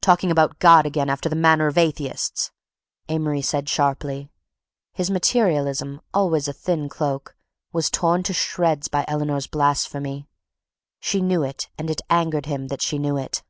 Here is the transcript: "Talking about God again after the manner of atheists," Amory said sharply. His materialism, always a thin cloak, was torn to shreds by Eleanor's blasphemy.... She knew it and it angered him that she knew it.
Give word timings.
"Talking 0.00 0.30
about 0.30 0.60
God 0.60 0.86
again 0.86 1.10
after 1.10 1.28
the 1.28 1.34
manner 1.34 1.66
of 1.66 1.76
atheists," 1.76 2.52
Amory 3.08 3.42
said 3.42 3.68
sharply. 3.68 4.30
His 4.92 5.10
materialism, 5.10 6.00
always 6.14 6.46
a 6.46 6.52
thin 6.52 6.88
cloak, 6.88 7.34
was 7.72 7.90
torn 7.90 8.22
to 8.22 8.32
shreds 8.32 8.86
by 8.86 9.04
Eleanor's 9.08 9.48
blasphemy.... 9.48 10.28
She 11.00 11.20
knew 11.20 11.42
it 11.42 11.70
and 11.76 11.90
it 11.90 12.02
angered 12.08 12.46
him 12.46 12.68
that 12.68 12.82
she 12.82 13.00
knew 13.00 13.16
it. 13.16 13.42